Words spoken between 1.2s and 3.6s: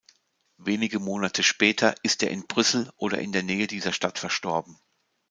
später ist er in Brüssel oder in der